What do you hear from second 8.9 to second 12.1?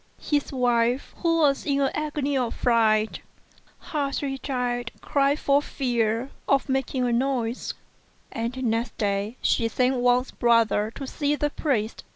day she sent Wang's brother to see the priest.